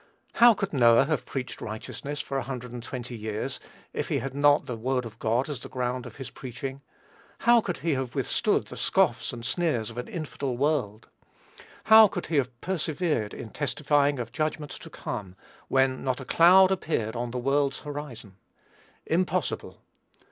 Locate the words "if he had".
3.93-4.33